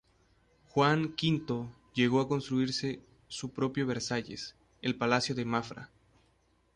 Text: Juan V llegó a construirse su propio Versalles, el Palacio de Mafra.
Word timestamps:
Juan 0.69 1.13
V 1.15 1.69
llegó 1.93 2.21
a 2.21 2.27
construirse 2.27 3.01
su 3.27 3.51
propio 3.51 3.85
Versalles, 3.85 4.55
el 4.81 4.95
Palacio 4.95 5.35
de 5.35 5.45
Mafra. 5.45 5.91